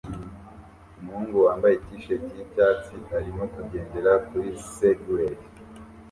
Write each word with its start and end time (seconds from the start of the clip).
Umuhungu 0.99 1.35
wambaye 1.45 1.75
t-shirt 1.85 2.23
yicyatsi 2.35 2.95
arimo 3.17 3.43
kugendera 3.53 4.11
kuri 4.27 4.49
Segway 4.73 5.35